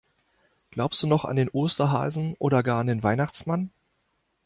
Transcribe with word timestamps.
Glaubst 0.71 1.03
du 1.03 1.07
noch 1.07 1.25
an 1.25 1.35
den 1.35 1.47
Osterhasen 1.49 2.33
oder 2.39 2.63
gar 2.63 2.79
an 2.79 2.87
den 2.87 3.03
Weihnachtsmann? 3.03 3.69